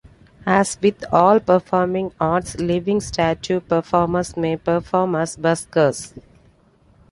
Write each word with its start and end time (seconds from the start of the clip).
As 0.47 0.79
with 0.81 1.05
all 1.13 1.39
performing 1.39 2.11
arts, 2.19 2.55
living 2.57 3.01
statue 3.01 3.59
performers 3.59 4.35
may 4.35 4.57
perform 4.57 5.13
as 5.15 5.37
buskers. 5.37 6.15